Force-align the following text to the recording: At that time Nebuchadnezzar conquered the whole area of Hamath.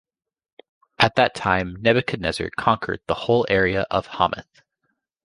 At 0.97 1.13
that 1.17 1.35
time 1.35 1.75
Nebuchadnezzar 1.79 2.49
conquered 2.57 3.01
the 3.05 3.13
whole 3.13 3.45
area 3.51 3.85
of 3.91 4.07
Hamath. 4.07 4.63